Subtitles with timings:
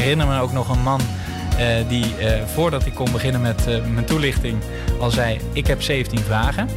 [0.00, 1.00] herinner me ook nog een man
[1.58, 4.58] uh, die uh, voordat ik kon beginnen met uh, mijn toelichting
[5.00, 6.68] al zei: Ik heb 17 vragen.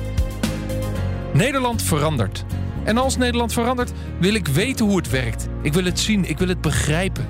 [1.33, 2.45] Nederland verandert.
[2.83, 5.47] En als Nederland verandert, wil ik weten hoe het werkt.
[5.61, 7.27] Ik wil het zien, ik wil het begrijpen.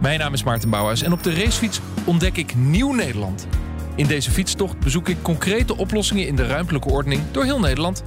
[0.00, 3.46] Mijn naam is Maarten Bouwhuis en op de racefiets ontdek ik nieuw Nederland.
[3.94, 8.02] In deze fietstocht bezoek ik concrete oplossingen in de ruimtelijke ordening door heel Nederland.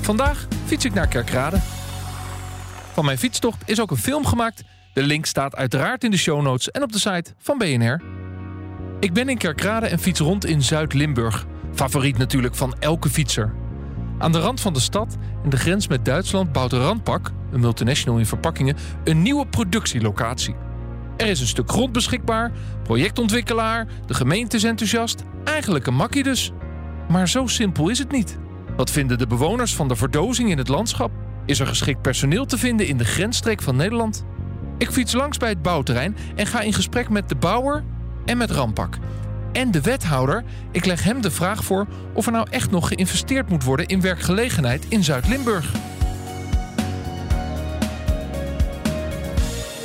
[0.00, 1.56] Vandaag fiets ik naar Kerkrade.
[2.92, 4.62] Van mijn fietstocht is ook een film gemaakt.
[4.96, 8.02] De link staat uiteraard in de show notes en op de site van BNR.
[9.00, 11.46] Ik ben in Kerkrade en fiets rond in Zuid-Limburg.
[11.74, 13.54] Favoriet natuurlijk van elke fietser.
[14.18, 18.18] Aan de rand van de stad en de grens met Duitsland bouwt Randpak, een multinational
[18.18, 20.54] in verpakkingen, een nieuwe productielocatie.
[21.16, 22.52] Er is een stuk grond beschikbaar,
[22.82, 25.22] projectontwikkelaar, de gemeente is enthousiast.
[25.44, 26.52] Eigenlijk een makkie dus.
[27.08, 28.38] Maar zo simpel is het niet.
[28.76, 31.10] Wat vinden de bewoners van de verdozing in het landschap?
[31.46, 34.24] Is er geschikt personeel te vinden in de grensstreek van Nederland?
[34.78, 37.84] Ik fiets langs bij het bouwterrein en ga in gesprek met de bouwer
[38.24, 38.98] en met Rampak.
[39.52, 43.48] En de wethouder, ik leg hem de vraag voor of er nou echt nog geïnvesteerd
[43.48, 45.72] moet worden in werkgelegenheid in Zuid-Limburg.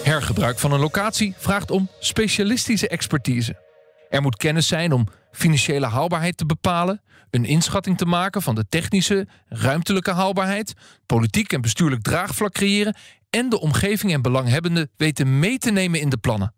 [0.03, 3.69] Hergebruik van een locatie vraagt om specialistische expertise.
[4.09, 8.65] Er moet kennis zijn om financiële haalbaarheid te bepalen, een inschatting te maken van de
[8.69, 10.73] technische, ruimtelijke haalbaarheid,
[11.05, 12.95] politiek en bestuurlijk draagvlak creëren
[13.31, 16.53] en de omgeving en belanghebbenden weten mee te nemen in de plannen.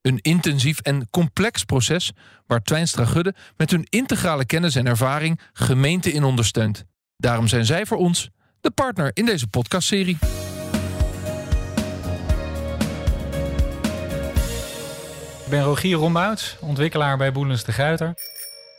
[0.00, 2.12] Een intensief en complex proces
[2.46, 6.84] waar Twijnstra Gudde met hun integrale kennis en ervaring gemeente in ondersteunt.
[7.16, 8.30] Daarom zijn zij voor ons
[8.60, 10.18] de partner in deze podcastserie.
[15.44, 18.14] Ik ben Rogier Rombouts, ontwikkelaar bij Boelens de Guiter.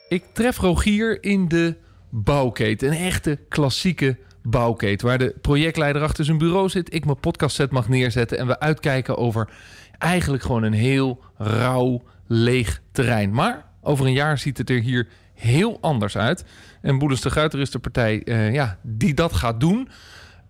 [0.09, 1.77] Ik tref Rogier in de
[2.09, 5.07] bouwketen, een echte klassieke bouwketen...
[5.07, 8.37] waar de projectleider achter zijn bureau zit, ik mijn podcastset mag neerzetten...
[8.37, 9.49] en we uitkijken over
[9.97, 13.31] eigenlijk gewoon een heel rauw, leeg terrein.
[13.31, 16.45] Maar over een jaar ziet het er hier heel anders uit.
[16.81, 19.89] En Boelens de Guiter is de partij uh, ja, die dat gaat doen.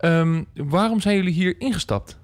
[0.00, 2.18] Um, waarom zijn jullie hier ingestapt?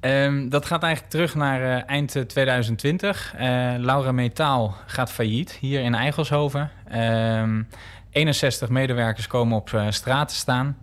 [0.00, 3.34] Um, dat gaat eigenlijk terug naar uh, eind 2020.
[3.34, 3.40] Uh,
[3.78, 6.70] Laura Metaal gaat failliet hier in Eigelshoven.
[6.94, 7.68] Um,
[8.14, 10.76] 61 medewerkers komen op uh, straat te staan.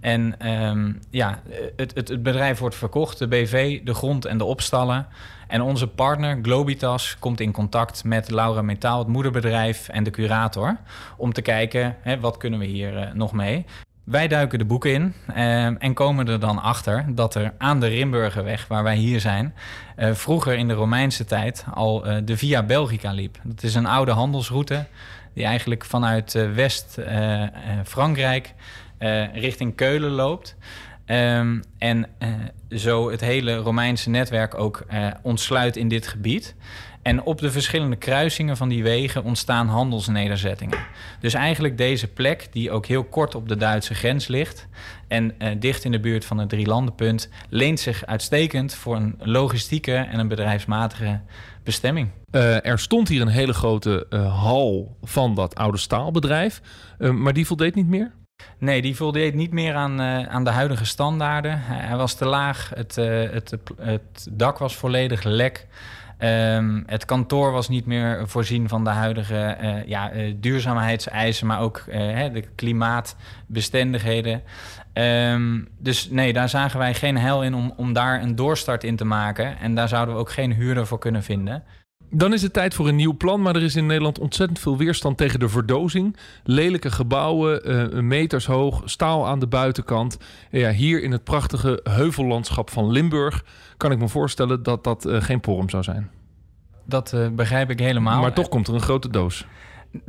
[0.00, 1.38] En um, ja,
[1.76, 5.06] het, het, het, bedrijf wordt verkocht, de BV, de grond en de opstallen.
[5.48, 10.76] En onze partner Globitas komt in contact met Laura Metaal, het moederbedrijf en de curator.
[11.16, 13.64] Om te kijken, hè, wat kunnen we hier uh, nog mee.
[14.04, 17.86] Wij duiken de boeken in uh, en komen er dan achter dat er aan de
[17.86, 19.54] Rimburgerweg, waar wij hier zijn,
[19.98, 23.38] uh, vroeger in de Romeinse tijd al uh, de Via Belgica liep.
[23.42, 24.86] Dat is een oude handelsroute
[25.34, 28.54] die eigenlijk vanuit West-Frankrijk
[29.32, 30.56] richting Keulen loopt.
[31.06, 32.06] Um, en
[32.70, 34.84] zo het hele Romeinse netwerk ook
[35.22, 36.54] ontsluit in dit gebied.
[37.04, 40.78] En op de verschillende kruisingen van die wegen ontstaan handelsnederzettingen.
[41.20, 44.68] Dus eigenlijk deze plek, die ook heel kort op de Duitse grens ligt
[45.08, 49.94] en uh, dicht in de buurt van het drielandenpunt, leent zich uitstekend voor een logistieke
[49.94, 51.20] en een bedrijfsmatige
[51.62, 52.08] bestemming.
[52.30, 56.60] Uh, er stond hier een hele grote uh, hal van dat oude staalbedrijf,
[56.98, 58.12] maar die voldeed niet meer?
[58.58, 61.60] Nee, die voldeed niet meer aan, aan de huidige standaarden.
[61.62, 65.66] Hij was te laag, het, het, het dak was volledig lek.
[66.18, 71.60] Um, het kantoor was niet meer voorzien van de huidige uh, ja, uh, duurzaamheidseisen, maar
[71.60, 71.94] ook uh,
[72.32, 74.42] de klimaatbestendigheden.
[74.92, 78.96] Um, dus nee, daar zagen wij geen hel in om, om daar een doorstart in
[78.96, 79.58] te maken.
[79.58, 81.62] En daar zouden we ook geen huurder voor kunnen vinden.
[82.16, 84.76] Dan is het tijd voor een nieuw plan, maar er is in Nederland ontzettend veel
[84.76, 86.16] weerstand tegen de verdozing.
[86.44, 90.18] Lelijke gebouwen, uh, meters hoog, staal aan de buitenkant.
[90.50, 93.44] Ja, hier in het prachtige heuvellandschap van Limburg
[93.76, 96.10] kan ik me voorstellen dat dat uh, geen porum zou zijn.
[96.84, 98.20] Dat uh, begrijp ik helemaal.
[98.20, 99.46] Maar toch komt er een grote doos.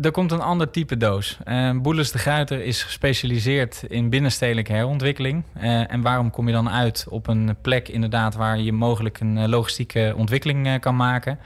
[0.01, 1.37] Er komt een ander type doos.
[1.45, 5.43] Uh, Boelens de Guiter is gespecialiseerd in binnenstedelijke herontwikkeling.
[5.57, 9.49] Uh, en waarom kom je dan uit op een plek inderdaad waar je mogelijk een
[9.49, 11.39] logistieke ontwikkeling uh, kan maken?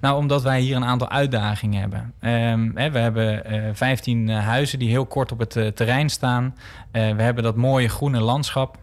[0.00, 2.12] Nou, omdat wij hier een aantal uitdagingen hebben.
[2.20, 6.08] Um, hè, we hebben uh, 15 uh, huizen die heel kort op het uh, terrein
[6.10, 6.54] staan.
[6.92, 8.78] We hebben dat mooie groene landschap.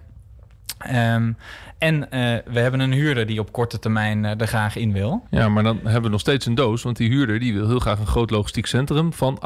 [0.96, 1.38] Um,
[1.78, 2.08] en
[2.46, 5.24] we hebben een huurder die op korte termijn er graag in wil.
[5.30, 6.84] Ja, maar dan hebben we nog steeds een doos.
[6.84, 9.42] Want die huurder die wil heel graag een groot logistiek centrum van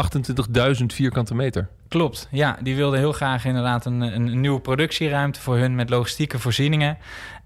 [0.80, 1.68] 28.000 vierkante meter.
[1.88, 2.58] Klopt, ja.
[2.62, 6.98] Die wilde heel graag inderdaad een, een nieuwe productieruimte voor hun met logistieke voorzieningen.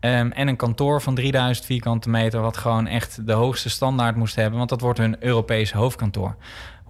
[0.01, 4.35] Um, en een kantoor van 3000 vierkante meter, wat gewoon echt de hoogste standaard moest
[4.35, 6.35] hebben, want dat wordt hun Europese hoofdkantoor.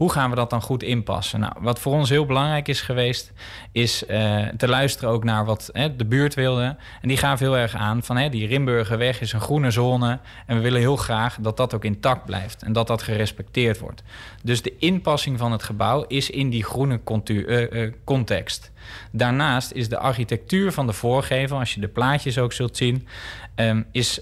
[0.01, 1.39] Hoe gaan we dat dan goed inpassen?
[1.39, 3.31] Nou, wat voor ons heel belangrijk is geweest,
[3.71, 6.75] is uh, te luisteren ook naar wat hè, de buurt wilde.
[7.01, 10.55] En die gaven heel erg aan van hè, die Rimburgerweg is een groene zone en
[10.55, 14.03] we willen heel graag dat dat ook intact blijft en dat dat gerespecteerd wordt.
[14.43, 18.71] Dus de inpassing van het gebouw is in die groene uh, uh, context.
[19.11, 23.07] Daarnaast is de architectuur van de voorgevel, als je de plaatjes ook zult zien,
[23.55, 24.21] um, is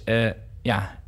[0.62, 0.99] ja,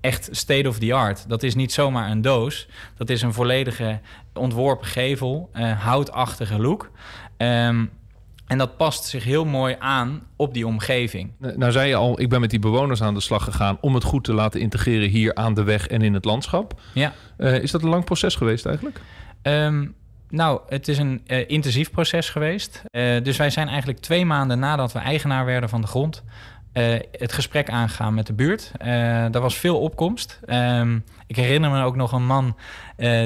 [0.00, 1.28] echt state of the art.
[1.28, 2.68] Dat is niet zomaar een doos.
[2.96, 4.00] Dat is een volledige
[4.34, 6.90] ontworpen gevel, uh, houtachtige look.
[7.36, 7.90] Um,
[8.46, 11.32] en dat past zich heel mooi aan op die omgeving.
[11.38, 14.04] Nou zei je al, ik ben met die bewoners aan de slag gegaan om het
[14.04, 16.80] goed te laten integreren hier aan de weg en in het landschap.
[16.94, 17.12] Ja.
[17.38, 19.00] Uh, is dat een lang proces geweest eigenlijk?
[19.42, 19.94] Um,
[20.28, 22.82] nou, het is een uh, intensief proces geweest.
[23.22, 26.22] Dus wij zijn eigenlijk twee maanden nadat we eigenaar werden van de grond,
[27.12, 28.72] het gesprek aangegaan met de buurt.
[29.30, 30.40] daar was veel opkomst.
[30.46, 32.56] Um, ik herinner me ook nog een man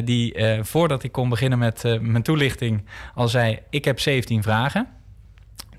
[0.05, 2.85] die voordat ik kon beginnen met mijn toelichting
[3.15, 4.89] al zei: Ik heb 17 vragen.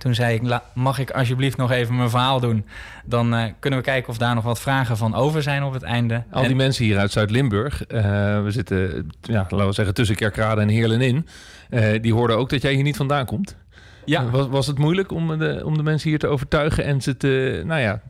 [0.03, 2.65] Toen zei ik, mag ik alsjeblieft nog even mijn verhaal doen?
[3.05, 5.83] Dan uh, kunnen we kijken of daar nog wat vragen van over zijn op het
[5.83, 6.23] einde.
[6.31, 6.57] Al die en...
[6.57, 8.01] mensen hier uit Zuid-Limburg, uh,
[8.43, 11.27] we zitten, ja, laten we zeggen, tussen Kerkrade en Heerlen in.
[11.69, 13.57] Uh, die hoorden ook dat jij hier niet vandaan komt.
[14.05, 14.29] Ja.
[14.29, 17.63] Was, was het moeilijk om de, om de mensen hier te overtuigen en ze te,
[17.65, 18.01] nou ja,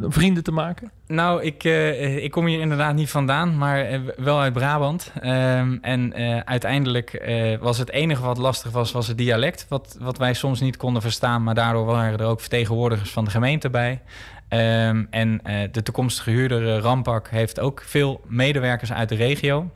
[0.00, 0.90] vrienden te maken?
[1.06, 5.12] Nou, ik, uh, ik kom hier inderdaad niet vandaan, maar uh, wel uit Brabant.
[5.16, 7.26] Um, en uh, uiteindelijk
[7.60, 9.66] was het enige wat lastig was, was het dialect.
[9.68, 13.30] Wat, wat wij soms niet konden verstaan, maar daardoor waren er ook vertegenwoordigers van de
[13.30, 14.00] gemeente bij.
[14.48, 15.40] Um, en
[15.72, 19.70] de toekomstige huurder Rampak heeft ook veel medewerkers uit de regio.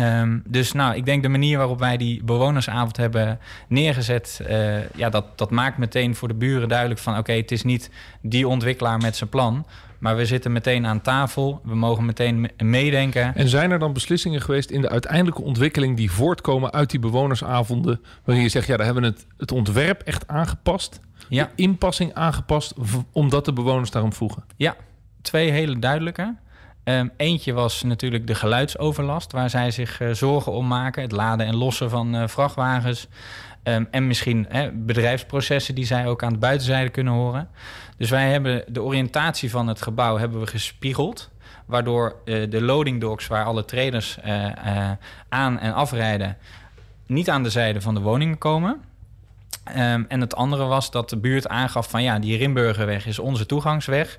[0.00, 3.38] Um, dus nou, ik denk de manier waarop wij die bewonersavond hebben
[3.68, 7.52] neergezet, uh, ja, dat, dat maakt meteen voor de buren duidelijk van oké, okay, het
[7.52, 7.90] is niet
[8.20, 9.66] die ontwikkelaar met zijn plan.
[9.98, 11.60] Maar we zitten meteen aan tafel.
[11.64, 13.34] We mogen meteen meedenken.
[13.34, 18.00] En zijn er dan beslissingen geweest in de uiteindelijke ontwikkeling die voortkomen uit die bewonersavonden?
[18.24, 21.00] Waarin je zegt, ja, daar hebben we het, het ontwerp echt aangepast.
[21.28, 21.44] Ja.
[21.44, 22.74] De inpassing aangepast,
[23.12, 24.44] omdat de bewoners daarom vroegen.
[24.56, 24.76] Ja,
[25.22, 26.34] twee hele duidelijke.
[26.88, 31.02] Um, eentje was natuurlijk de geluidsoverlast, waar zij zich uh, zorgen om maken.
[31.02, 33.08] Het laden en lossen van uh, vrachtwagens.
[33.62, 37.48] Um, en misschien hè, bedrijfsprocessen die zij ook aan de buitenzijde kunnen horen.
[37.96, 41.30] Dus wij hebben de oriëntatie van het gebouw hebben we gespiegeld.
[41.66, 44.18] Waardoor uh, de loading docks, waar alle traders
[45.28, 46.36] aan en afrijden,
[47.06, 48.80] niet aan de zijde van de woningen komen.
[49.68, 53.46] Um, en het andere was dat de buurt aangaf van ja, die Rimburgerweg is onze
[53.46, 54.18] toegangsweg.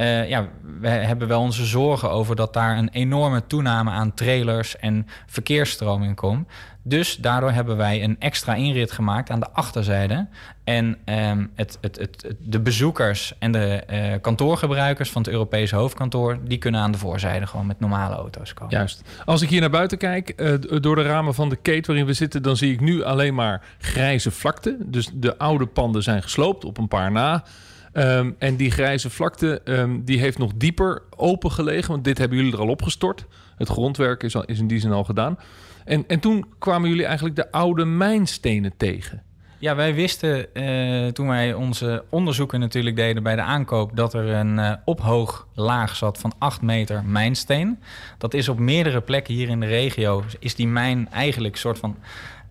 [0.00, 0.48] Uh, ja,
[0.80, 6.16] we hebben wel onze zorgen over dat daar een enorme toename aan trailers en verkeersstroming
[6.16, 6.48] komt.
[6.82, 10.26] Dus daardoor hebben wij een extra inrit gemaakt aan de achterzijde.
[10.64, 16.38] En um, het, het, het, de bezoekers en de uh, kantoorgebruikers van het Europese hoofdkantoor...
[16.44, 18.76] die kunnen aan de voorzijde gewoon met normale auto's komen.
[18.76, 19.02] Juist.
[19.24, 22.12] Als ik hier naar buiten kijk, uh, door de ramen van de kate waarin we
[22.12, 22.42] zitten...
[22.42, 24.76] dan zie ik nu alleen maar grijze vlakte.
[24.80, 27.44] Dus de oude panden zijn gesloopt, op een paar na...
[27.92, 31.90] Um, en die grijze vlakte um, die heeft nog dieper open gelegen.
[31.90, 33.26] Want dit hebben jullie er al opgestort.
[33.56, 35.38] Het grondwerk is, al, is in die zin al gedaan.
[35.84, 39.22] En, en toen kwamen jullie eigenlijk de oude mijnstenen tegen.
[39.58, 43.96] Ja, wij wisten uh, toen wij onze onderzoeken natuurlijk deden bij de aankoop...
[43.96, 47.78] dat er een uh, ophoog laag zat van 8 meter mijnsteen.
[48.18, 50.24] Dat is op meerdere plekken hier in de regio...
[50.38, 51.96] is die mijn eigenlijk een soort van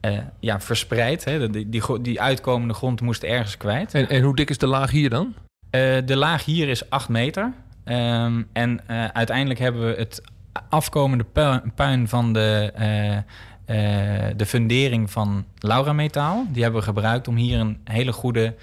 [0.01, 1.25] uh, ja, verspreid.
[1.25, 1.50] Hè.
[1.50, 3.94] Die, die, die, uitkomende grond moest ergens kwijt.
[3.94, 5.34] En, en hoe dik is de laag hier dan?
[5.72, 7.54] Uh, de laag hier is 8 meter.
[7.86, 10.21] Um, en uh, uiteindelijk hebben we het
[10.69, 11.26] afkomende
[11.76, 12.73] puin van de,
[14.35, 16.45] de fundering van Laura Metaal.
[16.50, 18.56] Die hebben we gebruikt om hier een hele goede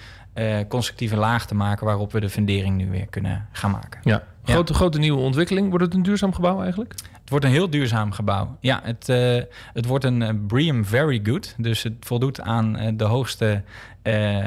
[0.68, 1.86] constructieve laag te maken...
[1.86, 4.00] waarop we de fundering nu weer kunnen gaan maken.
[4.02, 4.78] Ja, grote, ja.
[4.78, 5.68] grote nieuwe ontwikkeling.
[5.68, 6.94] Wordt het een duurzaam gebouw eigenlijk?
[7.26, 8.56] Het wordt een heel duurzaam gebouw.
[8.60, 9.42] Ja, het, uh,
[9.72, 11.54] het wordt een uh, BREEAM Very Good.
[11.58, 13.62] Dus het voldoet aan uh, de hoogste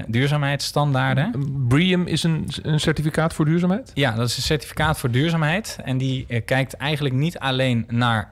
[0.07, 1.31] duurzaamheidsstandaarden.
[1.67, 3.91] BREEAM is een, een, certificaat voor duurzaamheid?
[3.93, 5.77] Ja, dat is een certificaat voor duurzaamheid.
[5.83, 8.29] En die kijkt eigenlijk niet alleen naar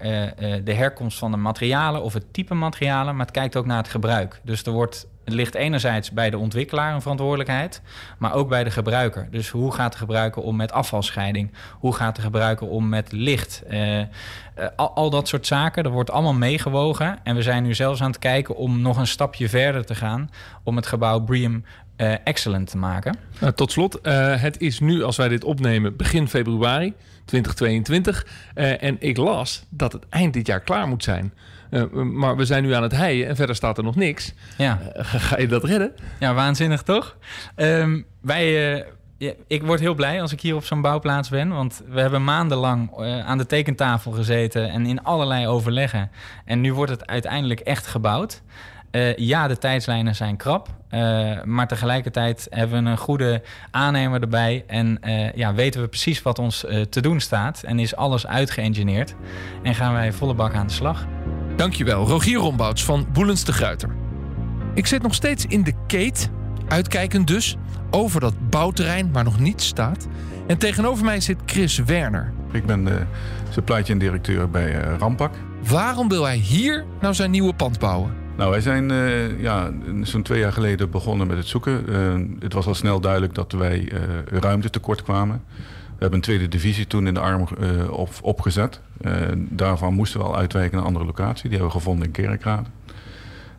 [0.63, 3.89] de herkomst van de materialen of het type materialen, maar het kijkt ook naar het
[3.89, 4.39] gebruik.
[4.43, 7.81] Dus er wordt het ligt enerzijds bij de ontwikkelaar een verantwoordelijkheid,
[8.17, 9.27] maar ook bij de gebruiker.
[9.31, 11.51] Dus hoe gaat de gebruiker om met afvalscheiding?
[11.79, 13.63] Hoe gaat de gebruiker om met licht?
[13.69, 14.05] Uh, uh,
[14.75, 17.19] al, al, dat soort zaken, dat wordt allemaal meegewogen.
[17.23, 20.29] En we zijn nu zelfs aan het kijken om nog een stapje verder te gaan
[20.63, 21.63] om het gebouw BREEAM
[21.97, 23.17] uh, excellent te maken.
[23.39, 23.99] Nou, tot slot,
[24.39, 26.93] het is nu, als wij dit opnemen, begin februari
[27.25, 28.27] 2022.
[28.53, 31.33] en ik las dat het eind dit jaar klaar moet zijn.
[31.93, 34.33] Maar we zijn nu aan het heien en verder staat er nog niks.
[34.57, 34.79] Ja.
[34.95, 35.93] Ga je dat redden?
[36.19, 37.17] Ja, waanzinnig toch?
[37.55, 38.85] Um, wij,
[39.17, 41.49] ja, ik word heel blij als ik hier op zo'n bouwplaats ben.
[41.49, 46.11] Want we hebben maandenlang aan de tekentafel gezeten en in allerlei overleggen.
[46.45, 48.41] En nu wordt het uiteindelijk echt gebouwd.
[49.15, 50.67] Ja, de tijdslijnen zijn krap.
[51.43, 54.63] maar tegelijkertijd hebben we een goede aannemer erbij.
[54.67, 54.99] En
[55.35, 57.63] ja, weten we precies wat ons te doen staat.
[57.63, 59.15] En is alles uitgeëngineerd.
[59.63, 61.05] En gaan wij volle bak aan de slag.
[61.55, 63.89] Dankjewel, Rogier Rombouts van Boelens de Gruiter.
[64.73, 66.29] Ik zit nog steeds in de keet,
[66.67, 67.57] uitkijkend dus,
[67.91, 70.07] over dat bouwterrein waar nog niets staat.
[70.47, 72.33] En tegenover mij zit Chris Werner.
[72.51, 73.01] Ik ben de
[73.49, 75.33] supply chain directeur bij uh, Rampak.
[75.63, 78.13] Waarom wil hij hier nou zijn nieuwe pand bouwen?
[78.37, 81.85] Nou, wij zijn uh, ja, zo'n twee jaar geleden begonnen met het zoeken.
[81.89, 83.91] Uh, het was al snel duidelijk dat wij
[84.25, 85.43] ruimte tekort kwamen.
[85.55, 87.47] We hebben een tweede divisie toen in de arm
[87.89, 88.81] op, opgezet.
[89.37, 91.49] daarvan moesten we al uitwijken naar een andere locatie.
[91.49, 92.69] Die hebben we gevonden in Kerkrade.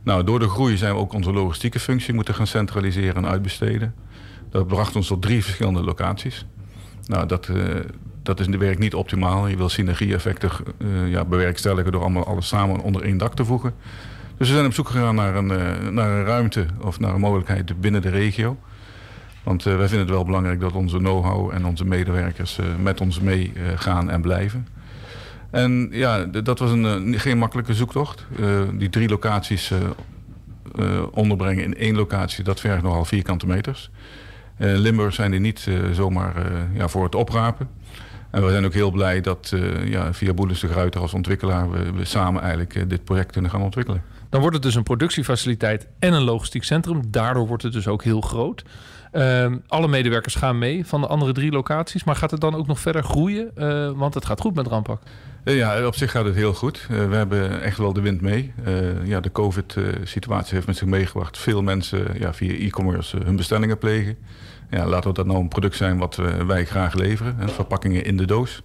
[0.02, 3.94] Nou, door de groei zijn we ook onze logistieke functie moeten gaan centraliseren en uitbesteden.
[4.50, 6.46] Dat bracht ons tot drie verschillende locaties.
[7.06, 7.64] Nou, dat, uh,
[8.22, 9.46] dat is in de werk niet optimaal.
[9.46, 13.74] Je wil synergie-effecten uh, ja, bewerkstelligen door allemaal alles samen onder één dak te voegen.
[14.38, 17.20] Dus we zijn op zoek gegaan naar een, uh, naar een ruimte of naar een
[17.20, 18.56] mogelijkheid binnen de regio.
[19.42, 24.10] Want wij vinden het wel belangrijk dat onze know-how en onze medewerkers met ons meegaan
[24.10, 24.66] en blijven.
[25.50, 28.26] En ja, dat was een, geen makkelijke zoektocht.
[28.74, 29.72] die drie locaties
[31.10, 33.90] onderbrengen in één locatie, dat vergt nogal vierkante meters.
[34.58, 36.34] Uh, Limburg zijn die niet zomaar
[36.72, 37.68] ja, voor het oprapen.
[38.30, 39.54] En we zijn ook heel blij dat
[39.84, 41.70] ja, via Boelens de Gruiter als ontwikkelaar...
[41.70, 44.02] We, we samen eigenlijk dit project kunnen gaan ontwikkelen.
[44.30, 47.02] Dan wordt het dus een productiefaciliteit en een logistiek centrum.
[47.08, 48.62] Daardoor wordt het dus ook heel groot.
[49.12, 52.04] Ehm, alle medewerkers gaan mee van de andere drie locaties.
[52.04, 53.50] Maar gaat het dan ook nog verder groeien?
[53.96, 55.02] want het gaat goed met Rampak.
[55.44, 56.86] Ja, op zich gaat het heel goed.
[56.88, 58.52] we hebben echt wel de wind mee.
[59.04, 61.38] ja, de COVID-situatie heeft met zich meegebracht.
[61.38, 64.16] Veel mensen ja, via e-commerce hun bestellingen plegen
[64.70, 66.16] ja, laten we dat nou een product zijn wat
[66.46, 67.36] wij graag leveren.
[67.38, 68.62] Hè, verpakkingen in de doos.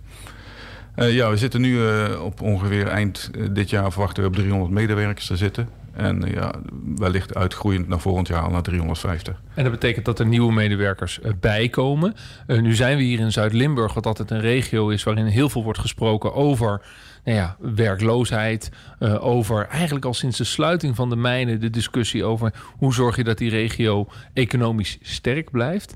[0.96, 4.36] Uh, ja, we zitten nu uh, op ongeveer eind uh, dit jaar verwachten we op
[4.36, 5.70] 300 medewerkers te zitten.
[5.94, 6.54] En ja,
[6.96, 9.42] wellicht uitgroeiend naar volgend jaar al naar 350.
[9.54, 12.16] En dat betekent dat er nieuwe medewerkers bijkomen.
[12.48, 15.80] nu zijn we hier in Zuid-Limburg, wat altijd een regio is waarin heel veel wordt
[15.80, 16.82] gesproken over
[17.24, 18.72] nou ja, werkloosheid.
[19.20, 23.24] Over eigenlijk al sinds de sluiting van de mijnen de discussie over hoe zorg je
[23.24, 25.96] dat die regio economisch sterk blijft.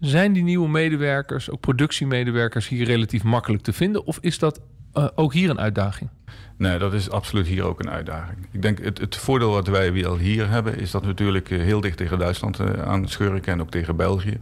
[0.00, 4.04] Zijn die nieuwe medewerkers, ook productiemedewerkers, hier relatief makkelijk te vinden?
[4.04, 4.60] Of is dat
[4.94, 6.10] uh, ook hier een uitdaging?
[6.56, 8.48] Nee, dat is absoluut hier ook een uitdaging.
[8.52, 11.60] Ik denk het, het voordeel wat wij wel hier hebben, is dat we natuurlijk eh,
[11.60, 14.38] heel dicht tegen Duitsland aan schurken en ook tegen België.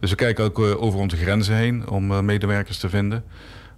[0.00, 3.24] Dus we kijken ook over onze grenzen heen om medewerkers te vinden.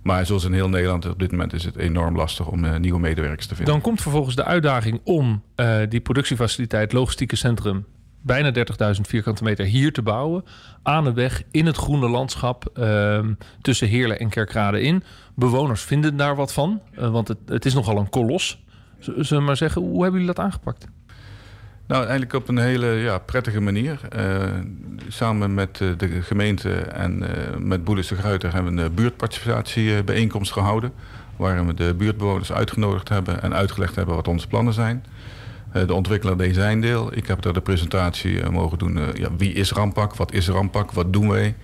[0.03, 3.47] Maar zoals in heel Nederland op dit moment is het enorm lastig om nieuwe medewerkers
[3.47, 3.73] te vinden.
[3.73, 5.43] Dan komt vervolgens de uitdaging om
[5.89, 7.87] die productiefaciliteit, logistieke centrum,
[8.25, 8.53] bijna
[8.95, 10.45] 30.000 vierkante meter hier te bouwen.
[10.83, 13.19] Aan de weg in het groene landschap uh,
[13.61, 15.03] tussen Heerlen en Kerkrade in.
[15.35, 18.63] Bewoners vinden daar wat van, uh, want het, het, is nogal een kolos.
[18.99, 20.87] Zullen we maar zeggen, hoe hebben jullie dat aangepakt?
[21.87, 24.01] Nou, eigenlijk op een hele ja, prettige manier.
[24.17, 24.43] Uh,
[25.09, 27.25] samen met uh, de gemeente en
[27.59, 30.93] met Boelis de Gruiter hebben we een buurtparticipatiebijeenkomst gehouden.
[31.37, 35.05] Waarin we de buurtbewoners uitgenodigd hebben en uitgelegd hebben wat onze plannen zijn.
[35.75, 37.17] De ontwikkelaar deed zijn deel.
[37.17, 38.99] Ik heb daar de presentatie mogen doen.
[39.15, 40.15] ja, wie is Rampak?
[40.15, 40.93] Wat is Rampak?
[40.93, 41.55] Wat doen wij?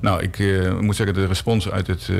[0.00, 0.38] Nou, ik
[0.80, 2.10] moet zeggen, de respons uit het,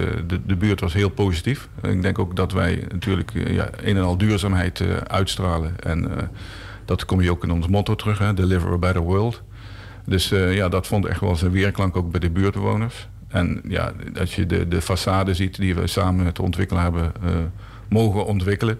[0.46, 1.68] de, buurt was heel positief.
[1.82, 5.80] ik denk ook dat wij natuurlijk ja, een en al duurzaamheid uitstralen.
[5.80, 6.30] En
[6.84, 9.42] dat kom je ook in ons motto terug, hè, Deliver a Better World.
[10.04, 13.08] Dus ja, dat vond echt wel zijn weerklank ook bij de buurtbewoners.
[13.28, 17.12] En ja, als je de, de façade ziet die we samen met de ontwikkelaar hebben
[17.88, 18.78] mogen ontwikkelen...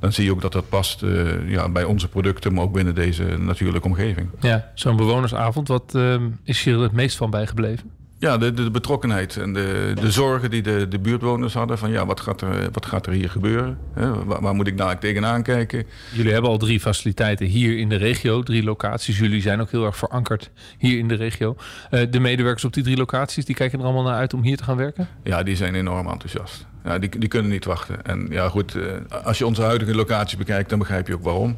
[0.00, 2.94] dan zie je ook dat dat past uh, ja, bij onze producten, maar ook binnen
[2.94, 4.28] deze natuurlijke omgeving.
[4.40, 5.98] Ja, zo'n bewonersavond, wat
[6.44, 7.90] is hier het meest van bijgebleven?
[8.20, 11.78] Ja, de, de, betrokkenheid en de, de zorgen die de, de buurtbewoners hadden.
[11.78, 13.78] Van ja, wat gaat er, wat gaat er hier gebeuren?
[14.24, 15.84] waar, waar, moet ik nou tegenaan kijken?
[16.12, 18.42] Jullie hebben al drie faciliteiten hier in de regio.
[18.42, 19.18] Drie locaties.
[19.18, 21.56] Jullie zijn ook heel erg verankerd hier in de regio.
[21.90, 24.56] Uh, de medewerkers op die drie locaties, die kijken er allemaal naar uit om hier
[24.56, 25.08] te gaan werken?
[25.24, 26.66] Ja, die zijn enorm enthousiast.
[26.84, 28.04] Ja, die, die kunnen niet wachten.
[28.04, 31.56] En ja, goed, eh, als je onze huidige locatie bekijkt, dan begrijp je ook waarom.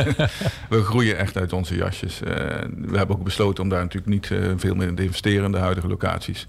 [0.68, 2.20] we groeien echt uit onze jasjes.
[2.22, 2.30] Uh,
[2.76, 5.52] we hebben ook besloten om daar natuurlijk niet uh, veel meer in te investeren in
[5.52, 6.46] de huidige locaties.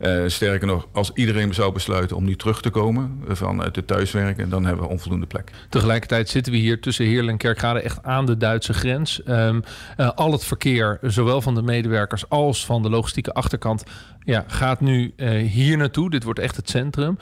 [0.00, 4.48] Uh, sterker nog, als iedereen zou besluiten om nu terug te komen vanuit het thuiswerken,
[4.48, 5.50] dan hebben we onvoldoende plek.
[5.68, 9.20] Tegelijkertijd zitten we hier tussen Heerlen en Kerkrade echt aan de Duitse grens.
[9.26, 9.58] Uh,
[10.14, 13.84] al het verkeer, zowel van de medewerkers als van de logistieke achterkant,
[14.24, 16.10] ja, gaat nu hier naartoe.
[16.10, 17.18] Dit wordt echt het centrum.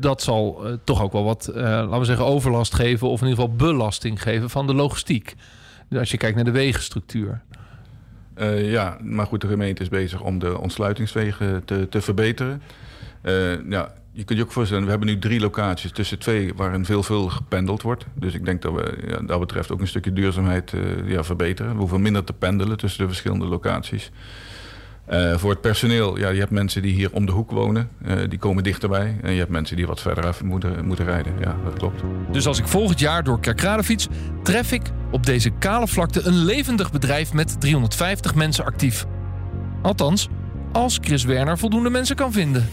[0.00, 3.56] dat zal toch ook wel wat, laten we zeggen, overlast geven of in ieder geval
[3.56, 5.34] belasting geven van de logistiek.
[5.98, 7.42] Als je kijkt naar de wegenstructuur.
[8.40, 12.62] Uh, ja, maar goed, de gemeente is bezig om de ontsluitingswegen te, te verbeteren.
[13.22, 16.84] Uh, ja, je kunt je ook voorstellen, we hebben nu drie locaties tussen twee waarin
[16.84, 18.04] veel veel gependeld wordt.
[18.14, 21.72] Dus ik denk dat we ja, dat betreft ook een stukje duurzaamheid uh, ja, verbeteren.
[21.72, 24.10] We hoeven minder te pendelen tussen de verschillende locaties.
[25.10, 28.14] Uh, voor het personeel, ja, je hebt mensen die hier om de hoek wonen, uh,
[28.28, 29.16] die komen dichterbij.
[29.22, 31.32] En je hebt mensen die wat verder af moeten, moeten rijden.
[31.40, 32.02] Ja, dat klopt.
[32.32, 34.08] Dus als ik volgend jaar door Kerkrade fiets,
[34.42, 39.06] tref ik op deze kale vlakte een levendig bedrijf met 350 mensen actief.
[39.82, 40.28] Althans,
[40.72, 42.68] als Chris Werner voldoende mensen kan vinden.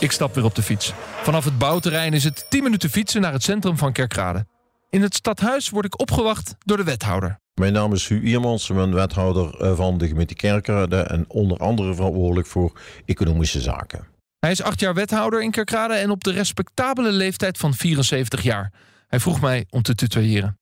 [0.00, 0.92] Ik stap weer op de fiets.
[1.22, 4.46] Vanaf het bouwterrein is het 10 minuten fietsen naar het centrum van Kerkrade.
[4.90, 7.38] In het stadhuis word ik opgewacht door de wethouder.
[7.60, 11.58] Mijn naam is Hu Iermans, ik ben wethouder eh, van de gemeente Kerkrade en onder
[11.58, 14.06] andere verantwoordelijk voor economische zaken.
[14.38, 18.72] Hij is acht jaar wethouder in Kerkrade en op de respectabele leeftijd van 74 jaar.
[19.06, 20.58] Hij vroeg mij om te tutoyeren.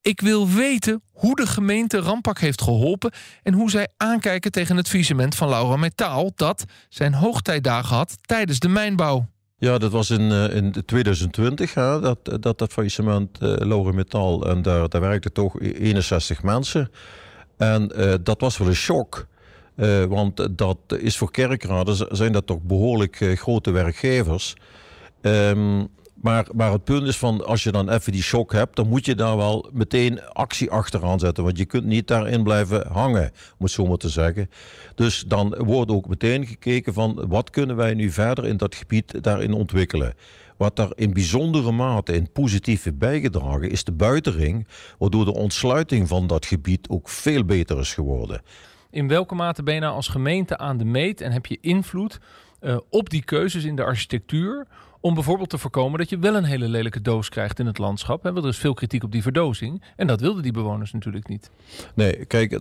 [0.00, 4.88] Ik wil weten hoe de gemeente Rampak heeft geholpen en hoe zij aankijken tegen het
[4.88, 9.26] visement van Laura Metaal dat zijn hoogtijdagen had tijdens de mijnbouw.
[9.58, 14.46] Ja, dat was in, uh, in 2020, hè, dat, dat, dat faillissement uh, Laura Metaal.
[14.48, 16.90] En daar, daar werkten toch 61 mensen.
[17.56, 19.26] En uh, dat was wel een shock.
[20.08, 24.54] want dat is voor kerkraden zijn dat toch behoorlijk grote werkgevers.
[25.22, 25.88] Um,
[26.22, 29.04] maar, maar het punt is van, als je dan even die shock hebt, dan moet
[29.04, 31.44] je daar wel meteen actie achteraan zetten.
[31.44, 34.50] Want je kunt niet daarin blijven hangen, om het zo maar te zeggen.
[34.94, 39.22] Dus dan wordt ook meteen gekeken van, wat kunnen wij nu verder in dat gebied
[39.22, 40.14] daarin ontwikkelen.
[40.56, 44.66] Wat daar in bijzondere mate in positief heeft bijgedragen, is de buitenring,
[44.98, 48.42] waardoor de ontsluiting van dat gebied ook veel beter is geworden.
[48.90, 52.18] In welke mate ben je nou als gemeente aan de meet en heb je invloed
[52.60, 54.66] uh, op die keuzes in de architectuur
[55.00, 58.22] om bijvoorbeeld te voorkomen dat je wel een hele lelijke doos krijgt in het landschap.
[58.22, 59.82] Hè, want er is veel kritiek op die verdozing.
[59.96, 61.50] En dat wilden die bewoners natuurlijk niet.
[61.94, 62.60] Nee, kijk,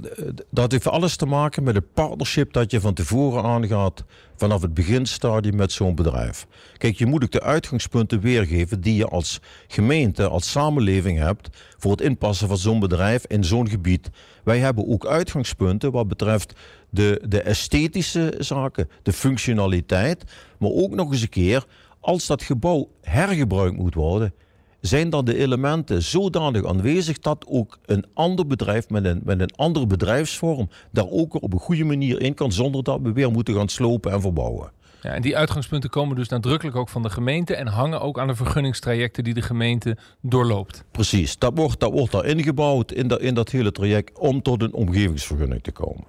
[0.50, 4.04] dat heeft alles te maken met het partnership dat je van tevoren aangaat
[4.36, 6.48] vanaf het beginstadium met zo'n bedrijf.
[6.78, 11.92] Kijk, je moet ook de uitgangspunten weergeven die je als gemeente, als samenleving hebt voor
[11.92, 14.10] het inpassen van zo'n bedrijf in zo'n gebied.
[14.44, 16.54] Wij hebben ook uitgangspunten wat betreft
[16.90, 20.24] de, de esthetische zaken, de functionaliteit,
[20.60, 21.66] maar ook nog eens een keer
[22.06, 24.34] als dat gebouw hergebruikt moet worden,
[24.82, 29.56] zijn dan de elementen zodanig aanwezig dat ook een ander bedrijf met een, met een
[29.56, 33.56] andere bedrijfsvorm daar ook op een goede manier in kan, zonder dat we weer moeten
[33.56, 34.72] gaan slopen en verbouwen.
[35.02, 38.28] Ja, en die uitgangspunten komen dus nadrukkelijk ook van de gemeente en hangen ook aan
[38.28, 40.84] de vergunningstrajecten die de gemeente doorloopt.
[40.92, 44.62] Precies, dat wordt, dat wordt daar ingebouwd in, dat in dat hele traject om tot
[44.62, 46.06] een omgevingsvergunning te komen.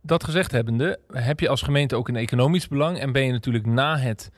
[0.00, 3.66] Dat gezegd hebbende, heb je als gemeente ook een economisch belang en ben je natuurlijk
[3.66, 4.30] na het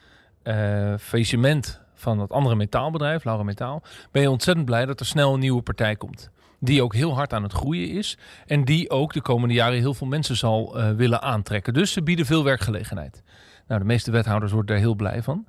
[0.45, 5.35] uh, faillissement van het andere metaalbedrijf, Laura Metaal, ben je ontzettend blij dat er snel
[5.35, 6.31] een nieuwe partij komt.
[6.61, 8.19] Die ook heel hard aan het groeien is.
[8.47, 11.75] En die ook de komende jaren heel veel mensen zal uh, willen aantrekken.
[11.75, 13.23] Dus ze bieden veel werkgelegenheid.
[13.69, 15.47] Nou, de meeste wethouders worden daar heel blij van.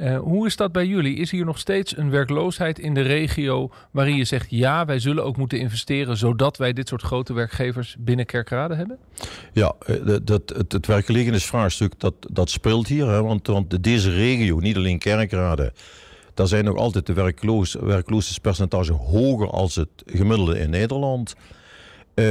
[0.00, 1.16] Uh, hoe is dat bij jullie?
[1.16, 5.24] Is hier nog steeds een werkloosheid in de regio waarin je zegt ja, wij zullen
[5.24, 8.98] ook moeten investeren zodat wij dit soort grote werkgevers binnen Kerkrade hebben?
[9.52, 13.06] Ja, eh, dat, het, het werkgelegenheidsvraagstuk dat, dat speelt hier.
[13.06, 15.72] Hè, want, want deze regio, niet alleen Kerkrade,
[16.34, 21.34] daar zijn nog altijd de werkloos, werkloosheidspercentage hoger als het gemiddelde in Nederland.
[22.14, 22.30] Uh,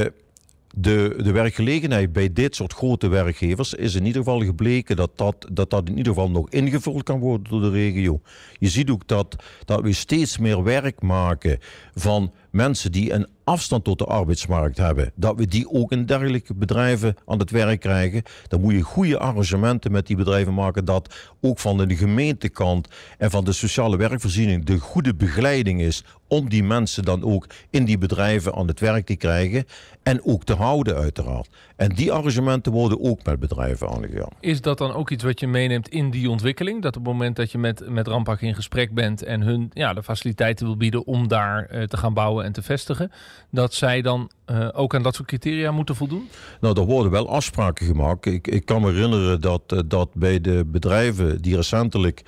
[0.76, 5.46] de, de werkgelegenheid bij dit soort grote werkgevers is in ieder geval gebleken dat dat,
[5.52, 8.20] dat dat in ieder geval nog ingevuld kan worden door de regio.
[8.58, 11.58] Je ziet ook dat, dat we steeds meer werk maken
[11.94, 16.54] van mensen die een afstand tot de arbeidsmarkt hebben, dat we die ook in dergelijke
[16.54, 18.22] bedrijven aan het werk krijgen.
[18.48, 23.30] Dan moet je goede arrangementen met die bedrijven maken dat ook van de gemeentekant en
[23.30, 27.98] van de sociale werkvoorziening de goede begeleiding is om die mensen dan ook in die
[27.98, 29.64] bedrijven aan het werk te krijgen
[30.02, 31.48] en ook te houden uiteraard.
[31.76, 34.30] En die arrangementen worden ook met bedrijven aangegaan.
[34.40, 36.82] Is dat dan ook iets wat je meeneemt in die ontwikkeling?
[36.82, 39.94] Dat op het moment dat je met, met Rampak in gesprek bent en hun ja,
[39.94, 43.10] de faciliteiten wil bieden om daar uh, te gaan bouwen en te vestigen,
[43.50, 46.28] dat zij dan uh, ook aan dat soort criteria moeten voldoen?
[46.60, 48.26] Nou, er worden wel afspraken gemaakt.
[48.26, 52.22] Ik, ik kan me herinneren dat, uh, dat bij de bedrijven die recentelijk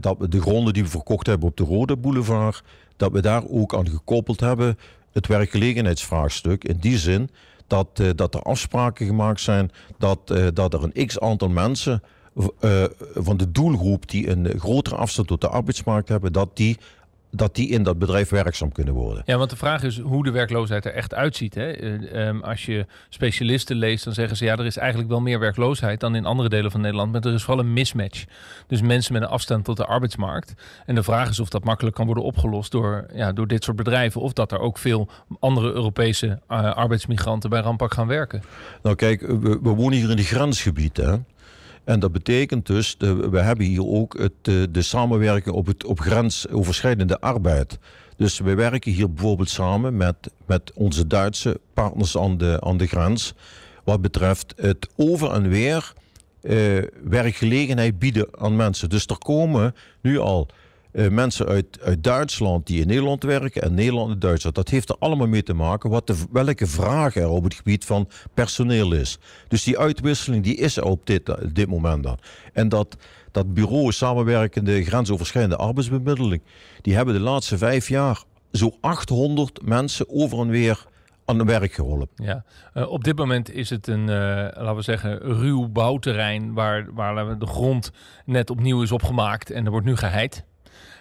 [0.00, 2.62] dat we de gronden die we verkocht hebben op de Rode Boulevard,
[2.96, 4.78] dat we daar ook aan gekoppeld hebben
[5.12, 6.64] het werkgelegenheidsvraagstuk.
[6.64, 7.30] In die zin
[7.66, 12.02] dat, dat er afspraken gemaakt zijn dat, dat er een x aantal mensen
[13.14, 16.78] van de doelgroep die een grotere afstand tot de arbeidsmarkt hebben, dat die
[17.36, 19.22] dat die in dat bedrijf werkzaam kunnen worden.
[19.26, 21.54] Ja, want de vraag is hoe de werkloosheid er echt uitziet.
[21.54, 21.70] Hè?
[21.70, 25.38] Eh, ehm, als je specialisten leest, dan zeggen ze ja, er is eigenlijk wel meer
[25.38, 27.12] werkloosheid dan in andere delen van Nederland.
[27.12, 28.24] Maar er is vooral een mismatch.
[28.66, 30.54] Dus mensen met een afstand tot de arbeidsmarkt.
[30.86, 33.76] En de vraag is of dat makkelijk kan worden opgelost door, ja, door dit soort
[33.76, 34.20] bedrijven.
[34.20, 35.08] Of dat er ook veel
[35.40, 38.42] andere Europese uh, arbeidsmigranten bij Rampak gaan werken.
[38.82, 40.96] Nou kijk, we, we wonen hier in het grensgebied.
[40.96, 41.16] Hè?
[41.86, 42.96] En dat betekent dus,
[43.30, 47.78] we hebben hier ook het, de, de samenwerking op, het, op grensoverschrijdende arbeid.
[48.16, 52.86] Dus we werken hier bijvoorbeeld samen met, met onze Duitse partners aan de, aan de
[52.86, 53.34] grens.
[53.84, 55.92] Wat betreft het over en weer
[56.40, 58.88] eh, werkgelegenheid bieden aan mensen.
[58.88, 60.48] Dus er komen nu al
[60.96, 64.54] uh, mensen uit, uit Duitsland die in Nederland werken en Nederland en Duitsland.
[64.56, 67.84] Dat heeft er allemaal mee te maken wat de, welke vraag er op het gebied
[67.84, 69.18] van personeel is.
[69.48, 72.18] Dus die uitwisseling die is er op dit, dit moment dan.
[72.52, 72.96] En dat,
[73.30, 76.42] dat bureau samenwerkende grensoverschrijdende arbeidsbemiddeling,
[76.80, 80.86] die hebben de laatste vijf jaar zo 800 mensen over en weer
[81.24, 82.08] aan het werk geholpen.
[82.14, 86.94] Ja, uh, op dit moment is het een, uh, laten we zeggen, ruw bouwterrein waar,
[86.94, 87.92] waar de grond
[88.24, 90.44] net opnieuw is opgemaakt en er wordt nu geheid.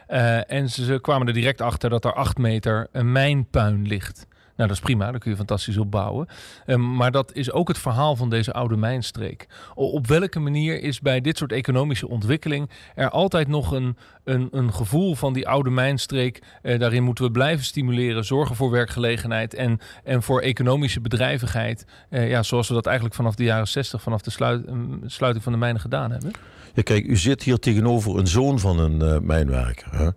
[0.09, 4.27] Uh, en ze, ze, kwamen er direct achter dat er acht meter een mijnpuin ligt.
[4.55, 6.27] Nou, dat is prima, daar kun je fantastisch op bouwen.
[6.67, 9.47] Um, maar dat is ook het verhaal van deze oude mijnstreek.
[9.73, 14.73] Op welke manier is bij dit soort economische ontwikkeling er altijd nog een, een, een
[14.73, 16.41] gevoel van die oude mijnstreek?
[16.63, 21.85] Uh, daarin moeten we blijven stimuleren, zorgen voor werkgelegenheid en, en voor economische bedrijvigheid.
[22.09, 24.65] Uh, ja, zoals we dat eigenlijk vanaf de jaren 60, vanaf de sluit,
[25.05, 26.31] sluiting van de mijnen gedaan hebben.
[26.73, 29.97] Ja, kijk, u zit hier tegenover een zoon van een uh, mijnwerker.
[29.97, 30.09] Hè?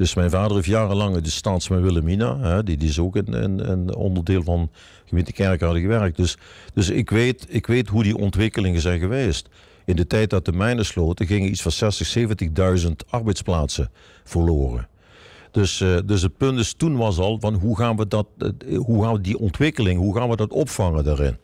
[0.00, 3.70] Dus mijn vader heeft jarenlang de staatsmijn Wilhelmina, hè, die, die is ook een, een,
[3.70, 4.70] een onderdeel van
[5.04, 6.16] gemeente Kerkrade gewerkt.
[6.16, 6.36] Dus,
[6.74, 9.48] dus ik, weet, ik weet hoe die ontwikkelingen zijn geweest.
[9.84, 12.18] In de tijd dat de mijnen sloten gingen iets van 60,
[12.82, 13.90] 70.000 arbeidsplaatsen
[14.24, 14.88] verloren.
[15.50, 18.78] Dus, uh, dus het punt is toen was al van hoe gaan we dat, uh,
[18.78, 21.36] hoe gaan we die ontwikkeling, hoe gaan we dat opvangen daarin?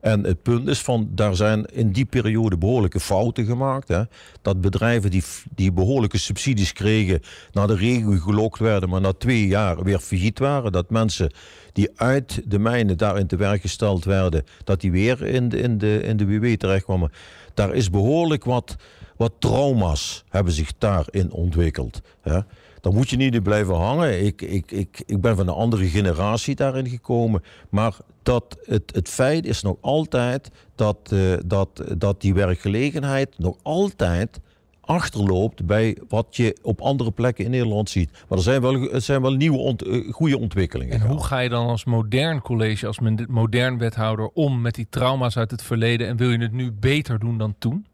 [0.00, 3.88] En het punt is van, daar zijn in die periode behoorlijke fouten gemaakt.
[3.88, 4.02] Hè?
[4.42, 5.22] Dat bedrijven die,
[5.54, 7.20] die behoorlijke subsidies kregen,
[7.52, 10.72] naar de regio gelokt werden, maar na twee jaar weer failliet waren.
[10.72, 11.32] Dat mensen
[11.72, 15.78] die uit de mijnen daarin te werk gesteld werden, dat die weer in de, in
[15.78, 17.12] de, in de WW terechtkwamen.
[17.54, 18.76] Daar is behoorlijk wat,
[19.16, 22.00] wat trauma's hebben zich daarin ontwikkeld.
[22.20, 22.40] Hè?
[22.80, 24.24] dan moet je niet in blijven hangen.
[24.24, 27.42] Ik, ik, ik, ik ben van een andere generatie daarin gekomen.
[27.70, 33.56] Maar dat het, het feit is nog altijd dat, uh, dat, dat die werkgelegenheid nog
[33.62, 34.40] altijd
[34.80, 38.10] achterloopt bij wat je op andere plekken in Nederland ziet.
[38.28, 41.00] Maar er zijn wel, er zijn wel nieuwe ont, uh, goede ontwikkelingen.
[41.00, 45.36] En hoe ga je dan als modern college, als modern wethouder om met die trauma's
[45.36, 47.86] uit het verleden en wil je het nu beter doen dan toen?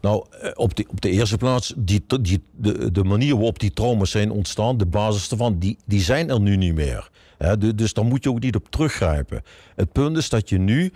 [0.00, 3.72] Nou, eh, op de, op de eerste plaats, die, die, de, de manier waarop die
[3.72, 7.10] trauma's zijn ontstaan, de basis ervan, die, die zijn er nu niet meer.
[7.74, 9.42] Dus daar moet je ook niet op teruggrijpen.
[9.76, 10.92] Het punt is dat je nu,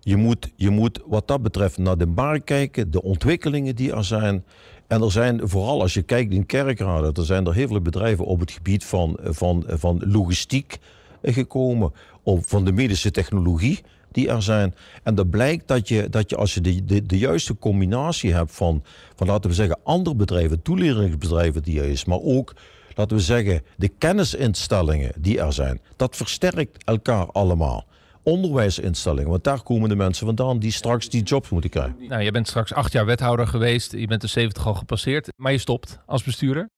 [0.00, 4.04] je moet, je moet wat dat betreft naar de markt kijken, de ontwikkelingen die er
[4.04, 4.44] zijn.
[4.86, 8.24] En er zijn vooral, als je kijkt in Kerkrade, er zijn er heel veel bedrijven
[8.24, 10.78] op het gebied van, van, van logistiek
[11.22, 13.80] gekomen, op, van de medische technologie
[14.12, 14.74] die er zijn.
[15.02, 18.52] En dat blijkt dat je, dat je als je de, de, de juiste combinatie hebt
[18.54, 18.82] van,
[19.16, 22.54] van, laten we zeggen, andere bedrijven, toeleringsbedrijven die er is, maar ook,
[22.94, 27.86] laten we zeggen, de kennisinstellingen die er zijn, dat versterkt elkaar allemaal
[28.26, 29.30] onderwijsinstellingen.
[29.30, 31.96] Want daar komen de mensen vandaan die straks die jobs moeten krijgen.
[32.08, 33.92] Nou, je bent straks acht jaar wethouder geweest.
[33.92, 35.28] Je bent de 70 al gepasseerd.
[35.36, 36.68] Maar je stopt als bestuurder.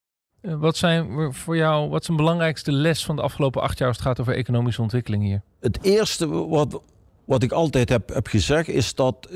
[0.41, 3.89] Eh, wat zijn voor jou, wat is een belangrijkste les van de afgelopen acht jaar
[3.89, 5.43] als het gaat over economische ontwikkeling hier?
[5.61, 6.83] Het eerste wat,
[7.29, 9.29] wat ik altijd heb, gezegd is dat,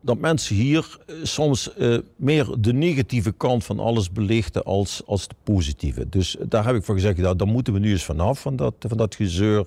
[0.00, 5.28] dat, mensen hier eh, soms uh, meer de negatieve kant van alles belichten als, als
[5.28, 6.08] de positieve.
[6.08, 8.96] Dus daar heb ik voor gezegd, dat, moeten we nu eens vanaf, van dat, van
[8.96, 9.66] dat gezeur.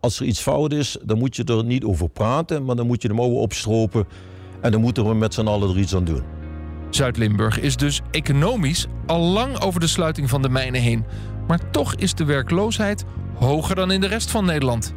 [0.00, 3.02] Als er iets fout is, dan moet je er niet over praten, maar dan moet
[3.02, 4.06] je de mouwen opstropen
[4.60, 6.22] en dan moeten we met z'n allen er iets aan doen.
[6.90, 11.04] Zuid-Limburg is dus economisch al lang over de sluiting van de mijnen heen.
[11.46, 14.94] Maar toch is de werkloosheid hoger dan in de rest van Nederland.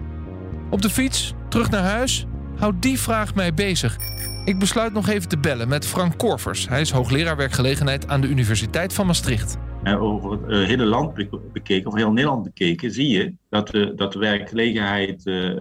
[0.71, 2.25] Op de fiets, terug naar huis?
[2.57, 3.97] Houdt die vraag mij bezig.
[4.45, 6.67] Ik besluit nog even te bellen met Frank Korvers.
[6.67, 9.57] Hij is hoogleraar werkgelegenheid aan de Universiteit van Maastricht.
[9.84, 11.13] over het uh, hele land
[11.53, 15.60] bekeken, of heel Nederland bekeken, zie je dat de, dat werkgelegenheid, uh,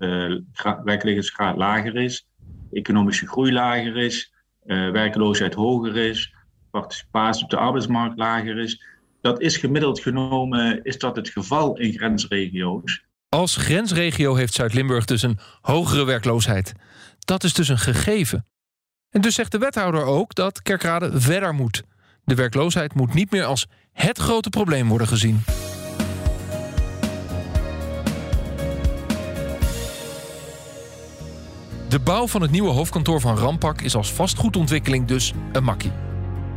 [0.62, 2.28] werkgelegenheidsgraad lager is,
[2.72, 4.32] economische groei lager is,
[4.92, 6.34] werkloosheid hoger is,
[6.70, 8.84] participatie op de arbeidsmarkt lager is.
[9.20, 13.08] Dat is gemiddeld genomen is dat het geval in grensregio's.
[13.36, 16.72] Als grensregio heeft Zuid-Limburg dus een hogere werkloosheid.
[17.18, 18.46] Dat is dus een gegeven.
[19.10, 21.82] En dus zegt de wethouder ook dat Kerkrade verder moet.
[22.24, 25.42] De werkloosheid moet niet meer als het grote probleem worden gezien.
[31.88, 35.92] De bouw van het nieuwe hoofdkantoor van Rampak is als vastgoedontwikkeling dus een makkie.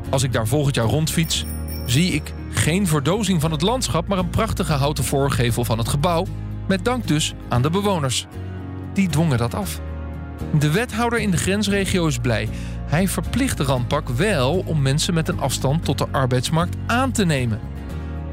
[0.10, 1.46] Als ik daar volgend jaar rondfiets,
[1.86, 6.26] zie ik geen verdozing van het landschap, maar een prachtige houten voorgevel van het gebouw,
[6.68, 8.28] met dank dus aan de bewoners.
[8.94, 9.80] Die dwongen dat af.
[10.60, 12.50] De wethouder in de grensregio is blij.
[12.86, 17.26] Hij verplicht de Rampak wel om mensen met een afstand tot de arbeidsmarkt aan te
[17.26, 17.60] nemen.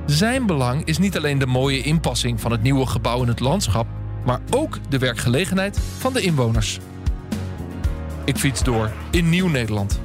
[0.06, 3.86] Zijn belang is niet alleen de mooie inpassing van het nieuwe gebouw in het landschap,
[4.24, 6.78] maar ook de werkgelegenheid van de inwoners.
[8.24, 10.00] Ik fiets door in Nieuw-Nederland.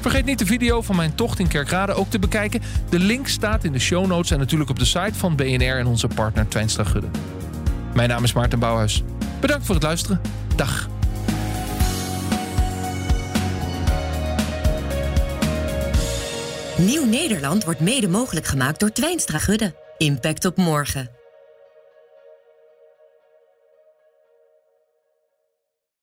[0.00, 2.62] Vergeet niet de video van mijn tocht in Kerkrade ook te bekijken.
[2.88, 5.86] De link staat in de show notes en natuurlijk op de site van BNR en
[5.86, 6.84] onze partner Twijnstra.
[7.98, 9.02] Mijn naam is Maarten Bouwhuis.
[9.40, 10.20] Bedankt voor het luisteren.
[10.56, 10.88] Dag.
[16.76, 19.74] Nieuw Nederland wordt mede mogelijk gemaakt door Twijnstra Gudde.
[19.96, 21.17] Impact op morgen.